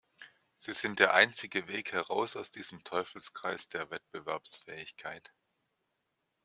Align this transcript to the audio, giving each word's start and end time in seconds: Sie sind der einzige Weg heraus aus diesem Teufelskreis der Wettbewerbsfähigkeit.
Sie 0.57 0.73
sind 0.73 0.97
der 0.97 1.13
einzige 1.13 1.67
Weg 1.67 1.91
heraus 1.91 2.35
aus 2.35 2.49
diesem 2.49 2.83
Teufelskreis 2.83 3.67
der 3.67 3.91
Wettbewerbsfähigkeit. 3.91 5.31